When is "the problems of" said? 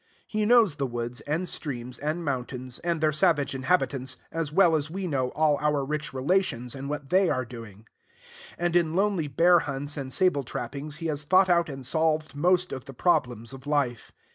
12.85-13.67